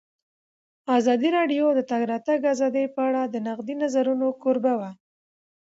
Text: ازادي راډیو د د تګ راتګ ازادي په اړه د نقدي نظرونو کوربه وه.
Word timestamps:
ازادي 0.97 1.29
راډیو 1.37 1.65
د 1.73 1.75
د 1.77 1.81
تګ 1.91 2.01
راتګ 2.11 2.39
ازادي 2.53 2.85
په 2.95 3.01
اړه 3.07 3.21
د 3.27 3.35
نقدي 3.47 3.75
نظرونو 3.83 4.27
کوربه 4.41 4.73
وه. 4.79 4.89